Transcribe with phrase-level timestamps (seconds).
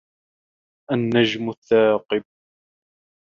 [0.91, 2.23] النَّجمُ الثّاقِبُ